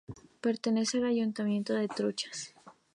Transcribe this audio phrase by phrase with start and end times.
[0.41, 2.55] Pertenece al Ayuntamiento de Truchas.